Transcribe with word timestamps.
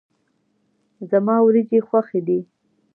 زما 1.09 1.35
وريجي 1.45 1.79
خوښي 1.87 2.21
دي. 2.27 2.39